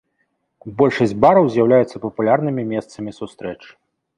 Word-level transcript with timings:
Большасць 0.79 1.13
бараў 1.25 1.45
з'яўляюцца 1.55 2.01
папулярнымі 2.07 2.67
месцамі 2.73 3.15
сустрэч. 3.19 3.59